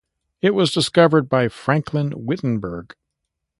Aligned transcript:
It 0.41 0.55
was 0.55 0.71
discovered 0.71 1.29
by 1.29 1.47
Franklin 1.47 2.11
Whittenburg. 2.25 2.95